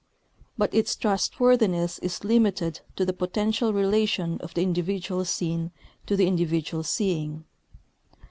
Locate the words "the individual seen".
4.55-5.69